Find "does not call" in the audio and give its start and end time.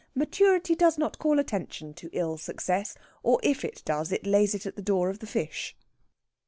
0.73-1.37